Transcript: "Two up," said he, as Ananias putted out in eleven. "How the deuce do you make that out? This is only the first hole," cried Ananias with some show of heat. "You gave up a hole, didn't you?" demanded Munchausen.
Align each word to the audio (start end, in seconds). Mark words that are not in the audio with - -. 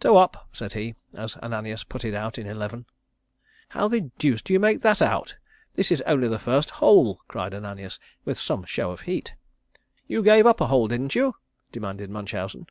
"Two 0.00 0.16
up," 0.16 0.48
said 0.50 0.72
he, 0.72 0.94
as 1.14 1.36
Ananias 1.42 1.84
putted 1.84 2.14
out 2.14 2.38
in 2.38 2.46
eleven. 2.46 2.86
"How 3.68 3.86
the 3.86 4.10
deuce 4.16 4.40
do 4.40 4.54
you 4.54 4.58
make 4.58 4.80
that 4.80 5.02
out? 5.02 5.36
This 5.74 5.92
is 5.92 6.00
only 6.06 6.26
the 6.26 6.38
first 6.38 6.70
hole," 6.70 7.20
cried 7.28 7.52
Ananias 7.52 7.98
with 8.24 8.38
some 8.38 8.64
show 8.64 8.92
of 8.92 9.02
heat. 9.02 9.34
"You 10.08 10.22
gave 10.22 10.46
up 10.46 10.62
a 10.62 10.68
hole, 10.68 10.88
didn't 10.88 11.14
you?" 11.14 11.34
demanded 11.70 12.08
Munchausen. 12.08 12.66